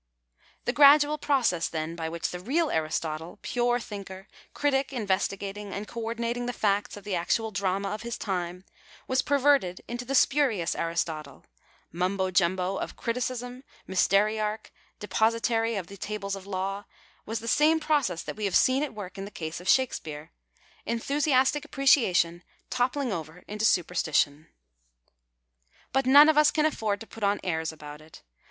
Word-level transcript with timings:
The 0.65 0.73
gradual 0.73 1.19
process, 1.19 1.67
then, 1.67 1.95
by 1.95 2.09
which 2.09 2.31
the 2.31 2.39
real 2.39 2.71
Aristotle, 2.71 3.37
pure 3.43 3.79
thinker, 3.79 4.27
critic 4.51 4.91
investigating 4.91 5.71
and 5.73 5.87
co 5.87 6.01
ordinating 6.01 6.47
the 6.47 6.53
facts 6.57 6.97
of 6.97 7.03
the 7.03 7.13
actual 7.13 7.51
drama 7.51 7.89
of 7.89 8.01
his 8.01 8.17
time, 8.17 8.63
was 9.07 9.21
perverted 9.21 9.81
into 9.87 10.03
the 10.03 10.15
spurious 10.15 10.73
Aristotle, 10.73 11.45
Mumbo 11.91 12.31
Jumbo 12.31 12.77
of 12.77 12.95
criticism, 12.95 13.63
mysteriarch, 13.87 14.71
deposi 14.99 15.39
tary 15.39 15.75
of 15.75 15.85
the 15.85 15.97
Tables 15.97 16.35
of 16.35 16.45
the 16.45 16.49
Law, 16.49 16.85
was 17.27 17.39
the 17.39 17.47
same 17.47 17.79
process 17.79 18.23
that 18.23 18.35
we 18.35 18.45
have 18.45 18.55
seen 18.55 18.81
at 18.81 18.95
work 18.95 19.19
in 19.19 19.25
the 19.25 19.29
case 19.29 19.61
of 19.61 19.69
Shakespeare— 19.69 20.31
enthusiastic 20.87 21.63
appreciation 21.63 22.41
toppling 22.71 23.11
over 23.13 23.43
into 23.47 23.65
superstition. 23.65 24.47
But 25.93 26.07
none 26.07 26.27
of 26.27 26.39
us 26.39 26.49
can 26.49 26.65
afford 26.65 27.01
to 27.01 27.05
put 27.05 27.21
on 27.23 27.39
airs 27.43 27.71
about 27.71 28.01
it. 28.01 28.23